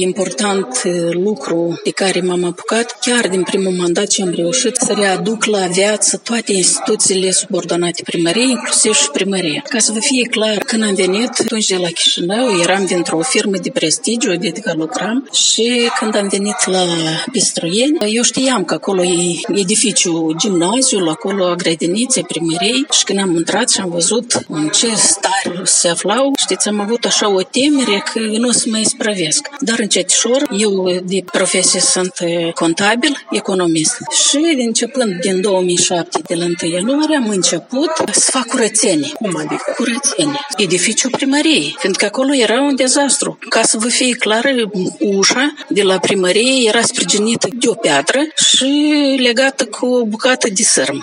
[0.00, 5.44] important lucru de care m-am apucat, chiar din primul mandat ce am reușit, să readuc
[5.44, 9.62] la viață toate instituțiile subordonate primăriei, inclusiv și primăria.
[9.68, 13.56] Ca să vă fie clar, când am venit atunci de la Chișinău, eram dintr-o firmă
[13.56, 16.84] de prestigiu, adică lucram și când am venit la
[17.32, 23.70] Pistruieni, eu știam că acolo e edificiu gimnaziul, acolo grădinițe, primăriei și când am intrat
[23.70, 28.20] și am văzut în ce stare se aflau, știți, am avut așa o temere că
[28.20, 29.48] nu o să mai isprăvesc.
[29.60, 32.12] Dar încetișor, eu de profesie sunt
[32.54, 33.96] contabil, economist
[34.28, 39.12] și începând din 2007, de la 1 ianuarie, am început să fac curățenie.
[39.14, 39.74] Cum adică?
[39.76, 40.40] Curățenie.
[40.56, 43.38] Edificiul primăriei, fiindcă acolo era un dezastru.
[43.48, 44.54] Ca să vă fie clar,
[44.98, 50.62] ușa de la primărie era sprijinită de o piatră și legată cu o bucată de
[50.62, 51.02] sârmă.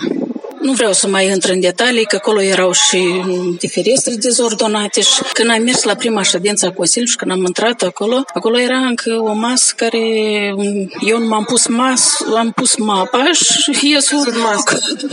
[0.62, 3.22] Nu vreau să mai intru în detalii, că acolo erau și
[3.68, 7.82] ferestre dezordonate și când am mers la prima ședință a Consiliului și când am intrat
[7.82, 9.98] acolo, acolo era încă o masă care
[11.06, 14.22] eu nu m-am pus mas, am pus mapa și eu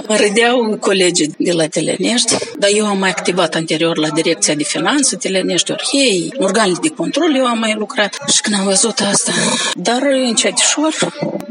[0.07, 4.63] mă râdeau colegii de la Telenești, dar eu am mai activat anterior la Direcția de
[4.63, 8.17] Finanțe, Telenești, Orhei, organele de control, eu am mai lucrat.
[8.33, 9.31] Și când am văzut asta,
[9.73, 10.93] dar încetișor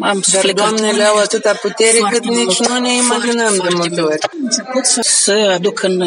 [0.01, 4.19] am Dar doamnele au atâta putere cât nici nu ne imaginăm de multe ori.
[4.43, 6.01] Început să, să aduc în,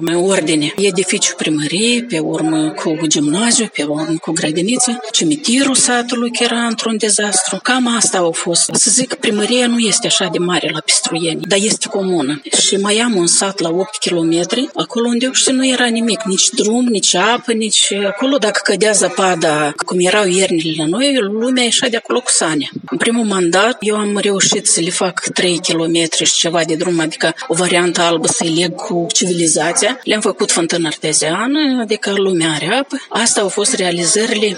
[0.00, 6.54] în ordine edificiul primăriei, pe urmă cu gimnaziu, pe urmă cu grădiniță, cimitirul satului, care
[6.54, 7.58] era într-un dezastru.
[7.62, 8.70] Cam asta au fost.
[8.72, 12.40] Să zic că primăria nu este așa de mare la Pistruieni, dar este comună.
[12.66, 16.48] Și mai am un sat la 8 km, acolo unde și nu era nimic, nici
[16.48, 21.88] drum, nici apă, nici acolo dacă cădea zăpada, cum erau iernile la noi, lumea ieșea
[21.88, 22.68] de acolo cu sane.
[22.90, 27.00] În primul mandat eu am reușit să le fac 3 km și ceva de drum,
[27.00, 30.00] adică o variantă albă să-i leg cu civilizația.
[30.02, 32.96] Le-am făcut fântână arteziană, adică lumea are apă.
[33.08, 34.54] Asta au fost realizările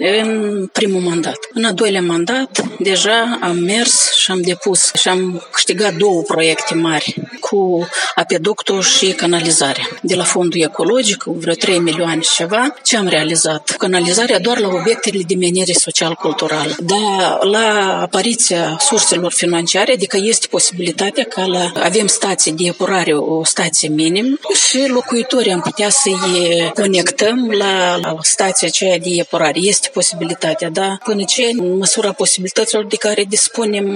[0.00, 1.38] în primul mandat.
[1.54, 6.74] În al doilea mandat, deja am mers și am depus și am câștigat două proiecte
[6.74, 9.88] mari cu apeductul și canalizarea.
[10.02, 13.74] De la fondul ecologic, vreo 3 milioane și ceva, ce am realizat?
[13.78, 16.76] Canalizarea doar la obiectele de menire social-culturală.
[16.78, 23.44] Dar la apariția surselor financiare, adică este posibilitatea ca la, avem stații de epurare, o
[23.44, 29.58] stație minim și locuitorii am putea să-i conectăm la, la stația aceea de epurare.
[29.58, 33.86] Este posibilitatea, dar până ce în măsura posibilităților de care dispunem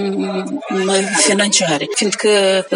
[1.17, 1.85] financiare.
[1.95, 2.29] Fiindcă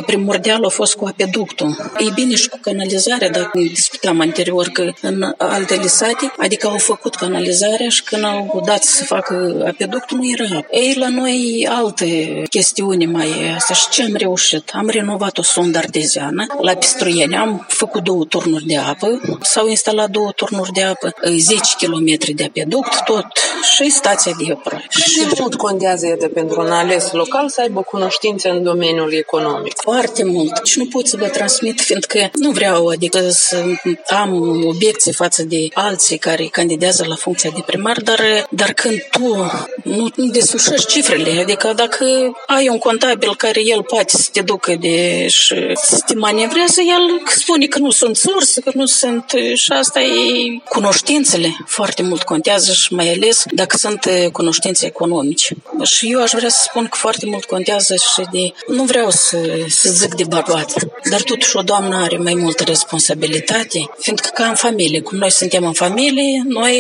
[0.06, 1.92] primordial a fost cu apeductul.
[1.98, 7.16] E bine și cu canalizarea, dacă discutam anterior că în altele sate, adică au făcut
[7.16, 10.66] canalizarea și când au dat să facă apeductul, nu era.
[10.72, 13.74] Ei, la noi alte chestiuni mai asta.
[13.74, 14.70] Și ce am reușit?
[14.74, 17.36] Am renovat o sondă arteziană la Pistruieni.
[17.36, 22.44] Am făcut două turnuri de apă, s-au instalat două turnuri de apă, 10 km de
[22.44, 23.26] apeduct, tot
[23.62, 24.88] și stația de epurare.
[24.90, 29.74] Și de mult contează de pentru un ales local să aibă cunoștințe în domeniul economic?
[29.82, 30.66] Foarte mult.
[30.66, 33.64] Și nu pot să vă transmit, fiindcă nu vreau, adică să
[34.08, 39.36] am obiecții față de alții care candidează la funcția de primar, dar, dar când tu
[39.84, 42.06] nu, nu deslușești cifrele, adică dacă
[42.48, 47.22] ai un contabil care el poate să te ducă de și să te manevrează, el
[47.26, 52.72] spune că nu sunt surse, că nu sunt și asta e cunoștințele foarte mult contează
[52.72, 55.56] și mai ales dacă sunt cunoștințe economice.
[55.84, 59.38] Și eu aș vrea să spun că foarte mult contează și de, nu vreau să,
[59.68, 60.74] să zic de bărbat,
[61.10, 65.66] dar totuși o doamnă are mai multă responsabilitate, fiindcă ca în familie, cum noi suntem
[65.66, 66.78] în familie, noi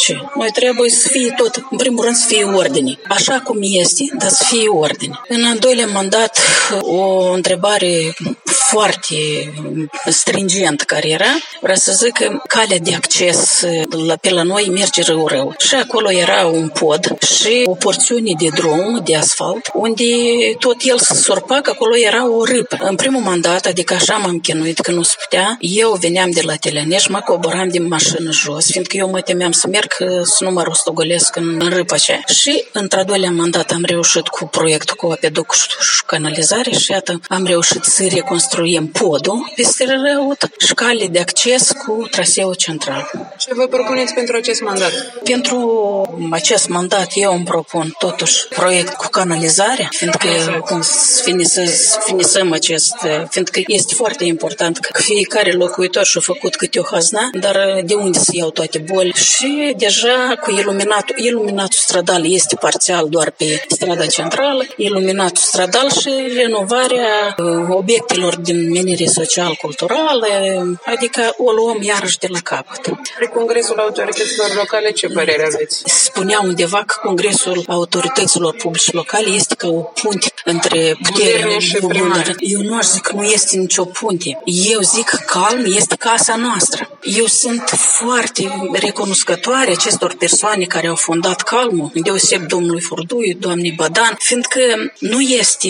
[0.00, 0.16] ce?
[0.36, 2.98] Noi trebuie să fie tot, în primul rând să fie ordine.
[3.08, 5.20] Așa cum este, dar să fie ordine.
[5.28, 6.38] În al doilea mandat,
[6.80, 8.14] o întrebare
[8.52, 9.14] foarte
[10.06, 13.64] stringent care era, vreau să zic că calea de acces
[14.06, 15.54] la, pe la noi merge rău rău.
[15.58, 20.04] Și acolo era un pod și o porțiune de drum, de asfalt, unde
[20.58, 22.76] tot el se surpa că acolo era o râpă.
[22.80, 26.54] În primul mandat, adică așa m-am chinuit că nu se putea, eu veneam de la
[26.54, 29.92] Teleneș, mă coboram din mașină jos, fiindcă eu mă temeam să merg
[30.24, 32.22] să nu mă rostogolesc în, în râpă aceea.
[32.26, 37.44] Și într-a doilea mandat am reușit cu proiectul cu apeduc și canalizare și iată am
[37.44, 38.40] reușit să reconstruim
[38.92, 43.10] podul peste râut și șcale de acces cu traseul central.
[43.38, 44.92] Ce vă propuneți pentru acest mandat?
[45.24, 45.58] Pentru
[46.30, 50.28] acest mandat eu îmi propun totuși proiect cu canalizare, fiindcă
[50.64, 51.22] cum să
[52.04, 52.94] finisăm acest,
[53.28, 58.18] fiindcă este foarte important că fiecare locuitor și-a făcut câte o hazna, dar de unde
[58.18, 64.06] să iau toate boli și deja cu iluminatul, iluminatul stradal este parțial doar pe strada
[64.06, 67.44] centrală, iluminatul stradal și renovarea uh,
[68.32, 70.26] obiectelor din menire social-culturală,
[70.84, 72.80] adică o luăm iarăși de la capăt.
[73.18, 75.82] Pe Congresul Autorităților Locale ce părere aveți?
[75.84, 82.34] Spunea undeva că Congresul Autorităților Publice Locale este ca o punte între puterea și primar.
[82.38, 84.38] Eu nu aș zic că nu este nicio punte.
[84.44, 86.98] Eu zic că calm este casa noastră.
[87.04, 87.62] Eu sunt
[87.98, 94.60] foarte recunoscătoare acestor persoane care au fondat Calmul, deoseb domnului Furdui, doamnei Badan, fiindcă
[94.98, 95.68] nu este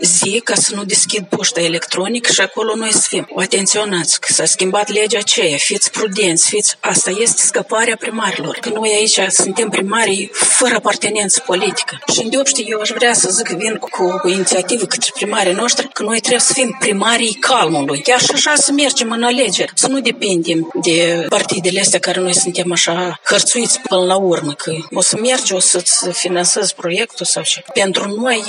[0.00, 3.28] zi ca să nu deschid poșta electronic și acolo noi să fim.
[3.36, 6.76] Atenționați că s-a schimbat legea aceea, fiți prudenți, fiți...
[6.80, 8.58] Asta este scăparea primarilor.
[8.60, 11.98] Că noi aici suntem primarii fără apartenență politică.
[12.12, 16.02] Și deopște eu aș vrea să zic, vin cu, cu inițiativă către primarii noștri, că
[16.02, 18.00] noi trebuie să fim primarii calmului.
[18.02, 22.34] Chiar și așa să mergem în alegeri, să nu depindem de partidele astea care noi
[22.34, 27.42] suntem așa hărțuiți până la urmă, că o să mergi, o să-ți finanțezi proiectul sau
[27.42, 27.64] ce.
[27.72, 28.42] Pentru noi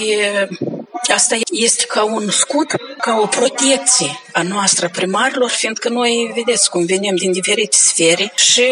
[1.11, 6.85] Asta este ca un scut, ca o protecție a noastră primarilor, fiindcă noi, vedeți cum
[6.85, 8.63] venim din diferite sfere și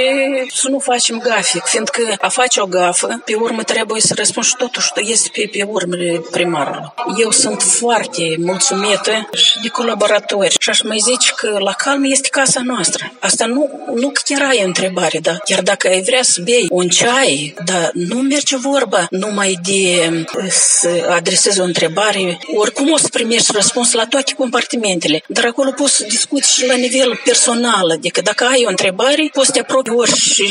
[0.54, 4.56] să nu facem gafe, fiindcă a face o gafă, pe urmă trebuie să răspunzi și
[4.56, 6.94] totuși este pe, pe urmele primarului.
[7.19, 12.29] Eu sunt foarte mulțumită și de colaboratori și aș mai zice că la calm este
[12.29, 13.13] casa noastră.
[13.19, 16.88] Asta nu, nu că chiar ai întrebare, dar chiar dacă ai vrea să bei un
[16.88, 20.10] ceai, dar nu merge vorba numai de
[20.50, 25.72] să adresezi o întrebare care oricum o să primești răspuns la toate compartimentele, dar acolo
[25.72, 29.60] poți să discuți și la nivel personal, adică dacă ai o întrebare, poți să te
[29.60, 30.44] apropii orice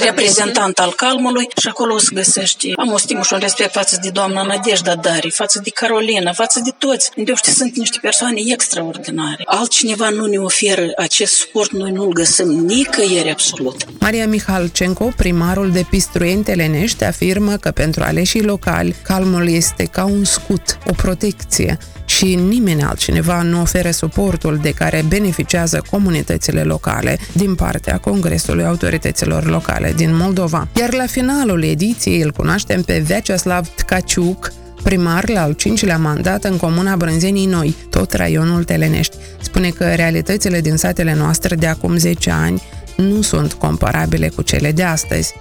[0.00, 2.72] reprezentant al calmului și acolo o să găsești.
[2.76, 6.60] Am o stimă și un respect față de doamna Nadejda Dari, față de Carolina, față
[6.64, 7.10] de toți.
[7.16, 9.42] De sunt niște persoane extraordinare.
[9.44, 13.84] Altcineva nu ne oferă acest suport, noi nu-l găsim nicăieri absolut.
[14.00, 20.24] Maria Mihalcenco, primarul de Pistruienți Telenești, afirmă că pentru aleșii locali, calmul este ca un
[20.24, 27.54] scut, o protecție și nimeni altcineva nu oferă suportul de care beneficiază comunitățile locale din
[27.54, 30.68] partea Congresului Autorităților Locale din Moldova.
[30.78, 36.56] Iar la finalul ediției îl cunoaștem pe Vyacheslav Tkaciuc, primar la al cincilea mandat în
[36.56, 39.16] comuna Brânzenii Noi, tot raionul Telenești.
[39.40, 42.62] Spune că realitățile din satele noastre de acum 10 ani
[42.96, 45.34] nu sunt comparabile cu cele de astăzi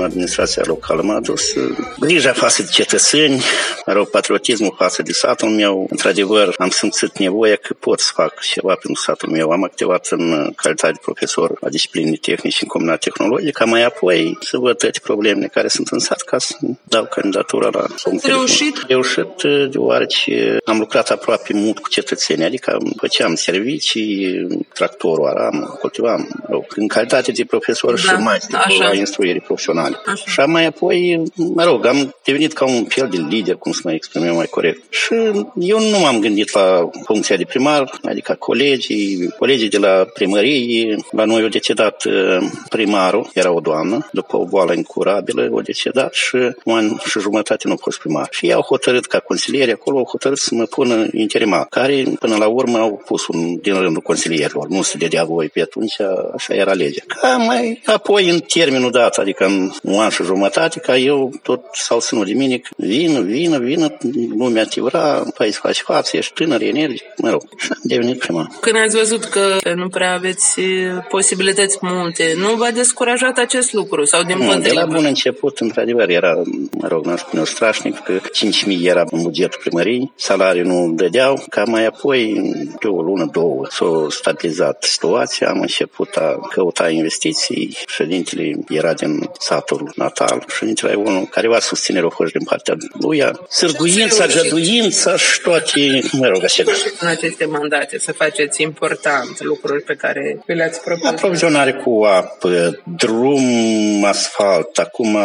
[0.00, 3.42] administrația locală m-a adus uh, grija față de cetățeni,
[3.86, 5.86] mă rog, patriotismul față de satul meu.
[5.90, 9.50] Într-adevăr, am simțit nevoia că pot să fac ceva pentru satul meu.
[9.50, 14.38] Am activat în uh, calitate de profesor la discipline tehnice în comunitatea tehnologică, mai apoi
[14.40, 18.32] să văd toate problemele care sunt în sat ca să dau candidatura la funcție.
[18.32, 18.84] Reușit?
[18.88, 26.28] Reușit, uh, deoarece am lucrat aproape mult cu cetățenii, adică făceam servicii, tractorul aram, cultivam,
[26.48, 28.38] rog, în calitate de profesor da, și mai
[28.78, 29.96] la instruirii profesionale naționale.
[30.06, 30.42] Așa.
[30.42, 33.92] Și mai apoi, mă rog, am devenit ca un fel de lider, cum să mă
[33.92, 34.92] exprim mai corect.
[34.92, 35.14] Și
[35.54, 40.96] eu nu m-am gândit la funcția de primar, adică colegii, colegii de la primărie.
[41.10, 46.12] La noi au decedat uh, primarul, era o doamnă, după o boală incurabilă, o decedat
[46.12, 48.28] și un an și jumătate nu a fost primar.
[48.30, 52.36] Și ei au hotărât ca consilieri acolo, au hotărât să mă pună interimar, care până
[52.36, 54.66] la urmă au pus un din rândul consilierilor.
[54.68, 55.96] Nu se dădea voi pe atunci,
[56.34, 57.02] așa era legea.
[57.20, 61.60] Ca mai apoi în termenul dat, adică în un an și jumătate, ca eu tot
[61.72, 63.96] s-au ținut de mine, vină, vină, vină,
[64.36, 68.18] lumea te vrea, păi să faci față, ești tânăr, energic, mă rog, și am devenit
[68.18, 68.50] prima.
[68.60, 70.60] Când ați văzut că nu prea aveți
[71.08, 76.08] posibilități multe, nu v-a descurajat acest lucru sau din nu, de la bun început, într-adevăr,
[76.08, 81.44] era, mă rog, n-aș spune strașnic, că 5.000 era în bugetul primăriei, salariul nu dădeau,
[81.50, 82.32] ca mai apoi,
[82.80, 89.30] de o lună, două, s-a stabilizat situația, am început a căuta investiții, președintele era din
[89.58, 93.22] satul natal și dintre unul care va susține a fost din partea lui.
[93.48, 96.62] Sârguința, găduința și toate, mă rog, așa.
[97.00, 101.08] În aceste mandate să faceți important lucruri pe care le-ați propus?
[101.08, 104.78] Aprovizionare cu apă, drum, asfalt.
[104.78, 105.16] Acum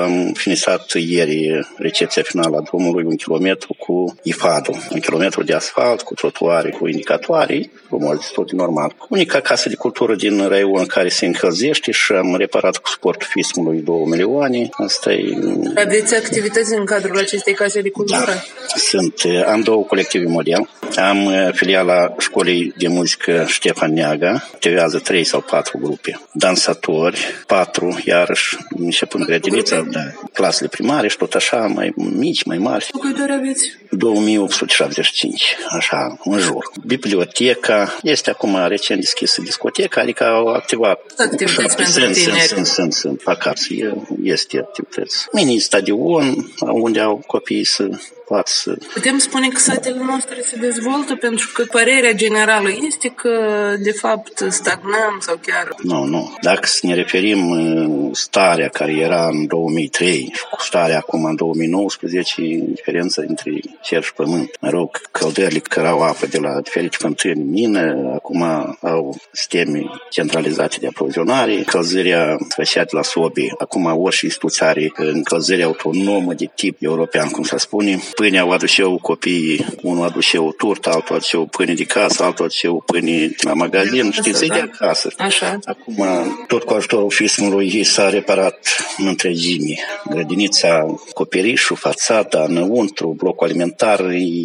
[0.00, 6.02] am finisat ieri recepția finală a drumului, un kilometru cu ifadul, un kilometru de asfalt,
[6.02, 8.94] cu trotuare, cu indicatoare, frumos, tot normal.
[9.08, 13.60] Unica casă de cultură din raion care se încălzește și am reparat cu sportul FISM
[13.62, 14.68] lui 2 milioane.
[14.72, 15.38] Asta e...
[15.76, 18.24] Aveți activități în cadrul acestei case de cultură?
[18.26, 18.42] Da.
[18.76, 19.14] Sunt,
[19.46, 20.68] am două colective model.
[20.96, 26.20] Am uh, filiala școlii de muzică Ștefan Neaga, activează trei sau patru grupe.
[26.32, 30.00] Dansatori, patru, iarăși, începând grădinița, da,
[30.32, 32.90] clasele primare și tot așa, mai mici, mai mari.
[33.00, 33.81] Câte ori aveți?
[33.96, 36.70] 2875, așa, în jur.
[36.86, 41.00] Biblioteca, este acum recent deschisă discoteca, adică au activat...
[41.16, 45.26] Activități pentru sunt, sunt, sunt, sunt, sunt, vacații, este activități.
[45.32, 47.88] Mini stadion, unde au copiii să
[48.32, 48.76] poată să...
[48.92, 53.34] Putem spune că satele noastre se dezvoltă pentru că părerea generală este că,
[53.82, 55.68] de fapt, stagnăm sau chiar...
[55.82, 56.36] Nu, nu.
[56.40, 61.36] Dacă să ne referim uh, starea care era în 2003 și cu starea acum în
[61.36, 62.42] 2019,
[62.74, 63.52] diferența între
[63.82, 64.50] cer și pământ.
[64.60, 68.42] Mă rog, căldările care au apă de la diferite fântâni mină, acum
[68.80, 73.46] au sisteme centralizate de aprovizionare, încălzirea făcea de la sobi.
[73.58, 78.00] Acum orice instituție are încălzire autonomă de tip european, cum se spune.
[78.22, 83.26] Pâinea o aduceau copiii, unul aduceau turtă, altul aduceau pâine de casă, altul aduceau pâine
[83.26, 84.54] de la magazin, știți, da.
[84.54, 85.12] de acasă.
[85.18, 85.58] Așa.
[85.64, 86.04] Acum,
[86.46, 88.58] tot cu ajutorul fismului s-a reparat
[88.98, 89.74] în întregime.
[90.10, 94.00] Grădinița, coperișul, fațada, înăuntru, blocul alimentar,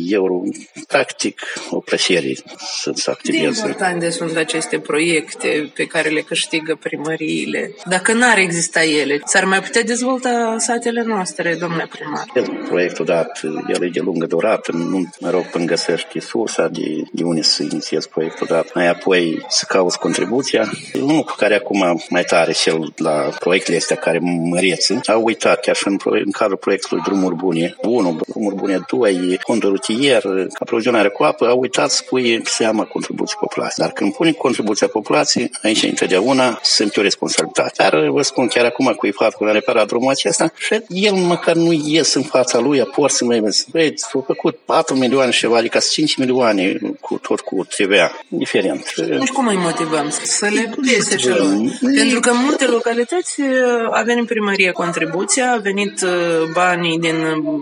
[0.09, 0.41] euro,
[0.87, 2.33] practic, o plăcere
[2.81, 3.41] să se activeze.
[3.41, 7.75] De importante sunt aceste proiecte pe care le câștigă primăriile.
[7.85, 12.25] Dacă n-ar exista ele, s-ar mai putea dezvolta satele noastre, domnule primar?
[12.67, 17.23] Proiectul dat, el e de lungă durată, nu, mă rog, până găsești sursa de, de
[17.23, 18.73] unde să inițiezi proiectul dat.
[18.73, 20.71] Mai apoi să cauți contribuția.
[21.01, 25.75] Unul cu care acum mai tare cel la proiectele astea care măreță, au uitat chiar
[25.75, 30.23] și în, în cadrul proiectului Drumuri Bune 1, Drumuri Bune 2, fondul rutier,
[30.59, 33.85] aprovizionarea cu apă, au uitat să pui seama contribuții populației.
[33.85, 37.73] Dar când pune contribuția populației, aici întotdeauna sunt o responsabilitate.
[37.77, 41.55] Dar vă spun chiar acum cu faptul că a reparat drumul acesta și el măcar
[41.55, 43.65] nu ies în fața lui, aport să mai vezi.
[43.71, 48.11] Băi, s-au făcut 4 milioane și ceva, adică 5 milioane cu tot cu TVA.
[48.27, 48.93] Diferent.
[48.95, 50.09] Deci cum îi motivăm?
[50.23, 51.27] Să le piese și
[51.95, 53.41] Pentru că în multe localități
[53.91, 56.09] a venit primărie contribuția, a venit uh,
[56.53, 57.15] banii din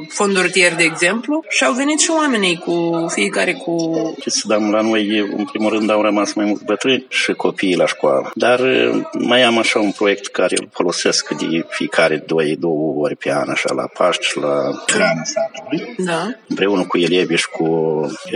[0.08, 3.76] fondul rutier, de exemplu, și au venit și oamenii cu fiecare cu...
[4.20, 7.86] Știți, dar la noi, în primul rând, au rămas mai mulți bătrâni și copiii la
[7.86, 8.32] școală.
[8.34, 13.16] Dar uh, mai am așa un proiect care îl folosesc de fiecare doi, două ori
[13.16, 15.75] pe an, așa, la Paști și la Hrana satului.
[15.98, 16.36] Da.
[16.48, 17.66] Împreună cu elevii și cu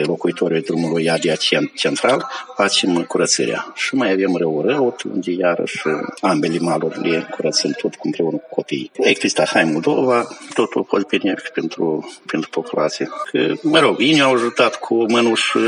[0.06, 3.72] locuitorii drumului adiacent central, facem curățirea.
[3.76, 5.82] Și mai avem rău rău, unde iarăși
[6.22, 8.92] ambele maluri le curățăm tot cu împreună cu copiii.
[8.94, 13.10] Proiectul ăsta Hai Moldova, totul a fost benefic pentru, pentru populație.
[13.32, 15.64] Că, mă rog, ei ne-au ajutat cu mănuși uh,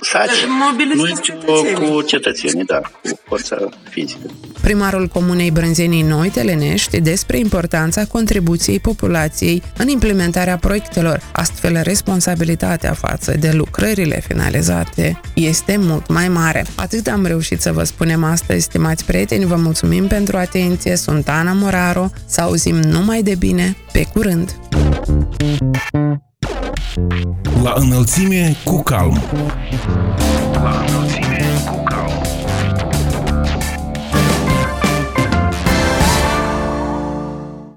[0.00, 0.46] saci,
[0.94, 1.12] noi
[1.46, 4.30] cu, cu cetățenii, da, cu forța fizică.
[4.62, 11.01] Primarul Comunei Brânzenii Noi, Telenești, despre importanța contribuției populației în implementarea proiectelor.
[11.32, 16.64] Astfel, responsabilitatea față de lucrările finalizate este mult mai mare.
[16.74, 21.52] Atât am reușit să vă spunem astăzi, stimați prieteni, vă mulțumim pentru atenție, sunt Ana
[21.52, 24.56] Moraro, să auzim numai de bine, pe curând!
[27.62, 29.22] La înălțime cu calm.
[30.52, 31.11] La înălțime.